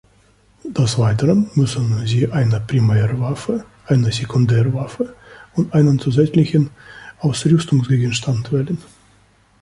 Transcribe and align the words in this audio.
Des 0.65 0.97
Weiteren 0.97 1.51
müssen 1.53 2.07
sie 2.07 2.27
eine 2.31 2.59
Primärwaffe, 2.59 3.63
eine 3.85 4.11
Sekundärwaffe 4.11 5.15
und 5.53 5.75
einen 5.75 5.99
zusätzlichen 5.99 6.71
Ausrüstungsgegenstand 7.19 8.51
wählen. 8.51 8.79